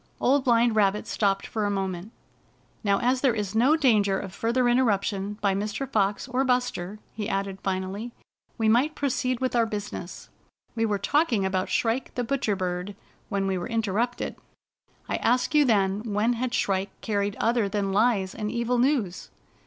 Old 0.19 0.43
Blind 0.45 0.75
Rabbit 0.75 1.05
stopped 1.05 1.45
for 1.45 1.63
a 1.63 1.69
mcment. 1.69 2.09
"Now, 2.83 2.97
as 3.01 3.21
there 3.21 3.35
is 3.35 3.53
no 3.53 3.75
danger 3.75 4.17
of 4.19 4.33
further 4.33 4.67
inter 4.67 4.83
ruption 4.83 5.39
by 5.41 5.53
Mr. 5.53 5.87
Fox 5.87 6.27
or 6.27 6.43
Buster," 6.43 6.97
he 7.13 7.29
added 7.29 7.61
jSnally," 7.61 8.09
we 8.57 8.67
might 8.67 8.95
proceed 8.95 9.39
with 9.39 9.55
our 9.55 9.67
business. 9.67 10.29
We 10.73 10.87
were 10.87 10.97
talking 10.97 11.45
about 11.45 11.69
Shrike 11.69 12.15
the 12.15 12.23
Butcher 12.23 12.55
Bird 12.55 12.95
when 13.29 13.45
we 13.45 13.59
were 13.59 13.69
interrupted. 13.69 14.37
I 15.07 15.17
asked 15.17 15.53
you 15.53 15.65
then 15.65 15.99
when 16.11 16.33
had 16.33 16.55
Shrike 16.55 16.99
carried 17.01 17.35
other 17.35 17.69
than 17.69 17.93
lies 17.93 18.33
and 18.33 18.49
evil 18.51 18.79
news." 18.79 19.29